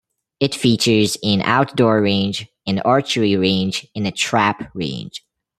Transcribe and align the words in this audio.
It 0.39 0.55
features 0.55 1.15
an 1.21 1.43
outdoor 1.43 2.01
range, 2.01 2.47
an 2.65 2.79
archery 2.79 3.37
range, 3.37 3.85
and 3.95 4.07
a 4.07 4.11
trap 4.11 4.71
range. 4.73 5.23